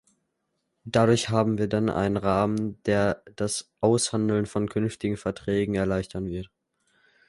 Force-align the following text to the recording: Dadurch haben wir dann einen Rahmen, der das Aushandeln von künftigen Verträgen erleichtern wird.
Dadurch 0.85 1.29
haben 1.29 1.59
wir 1.59 1.67
dann 1.67 1.87
einen 1.91 2.17
Rahmen, 2.17 2.81
der 2.87 3.21
das 3.35 3.71
Aushandeln 3.81 4.47
von 4.47 4.67
künftigen 4.67 5.15
Verträgen 5.15 5.75
erleichtern 5.75 6.25
wird. 6.27 6.49